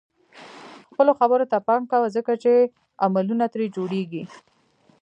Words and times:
خپلو 0.89 1.11
خبرو 1.19 1.45
ته 1.51 1.57
پام 1.67 1.81
کوه 1.91 2.07
ځکه 2.15 2.33
چې 2.43 2.51
عملونه 3.05 3.45
ترې 3.53 3.65
جوړيږي. 3.75 4.23